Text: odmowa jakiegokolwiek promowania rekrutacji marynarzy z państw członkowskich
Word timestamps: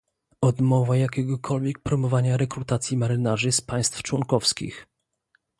odmowa 0.41 0.97
jakiegokolwiek 0.97 1.79
promowania 1.79 2.37
rekrutacji 2.37 2.97
marynarzy 2.97 3.51
z 3.51 3.61
państw 3.61 4.03
członkowskich 4.03 4.87